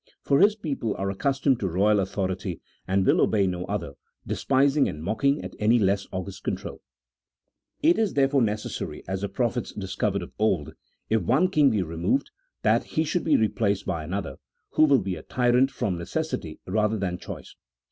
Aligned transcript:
For 0.23 0.39
his 0.39 0.55
people 0.55 0.95
are 0.97 1.11
accustomed 1.11 1.59
to 1.59 1.67
royal 1.67 1.97
autho 1.99 2.27
rity 2.27 2.59
and 2.87 3.05
will 3.05 3.21
obey 3.21 3.45
no 3.45 3.65
other, 3.65 3.91
despising 4.25 4.89
and 4.89 5.03
mocking 5.03 5.43
at 5.45 5.55
any 5.59 5.77
less 5.77 6.07
august 6.11 6.43
control. 6.43 6.81
CHAP. 7.85 7.91
XVIII.] 7.91 7.91
OF 7.91 7.95
CERTAIN 7.95 7.99
POLITICAL 7.99 8.01
DOCTRINES. 8.01 8.01
243 8.01 8.01
It 8.01 8.01
is 8.09 8.13
therefore 8.15 8.41
necessary, 8.41 9.03
as 9.07 9.21
the 9.21 9.29
prophets 9.29 9.71
discovered 9.73 10.21
of 10.23 10.33
old, 10.39 10.73
if 11.11 11.21
one 11.21 11.49
king 11.51 11.69
be 11.69 11.83
removed, 11.83 12.31
that 12.63 12.83
he 12.95 13.03
should 13.03 13.23
be 13.23 13.37
replaced 13.37 13.85
by 13.85 14.03
another, 14.03 14.37
who 14.71 14.85
will 14.85 14.97
be 15.01 15.15
a 15.15 15.21
tyrant 15.21 15.69
from 15.69 15.99
necessity 15.99 16.59
rather 16.65 16.97
than 16.97 17.19
choice. 17.19 17.55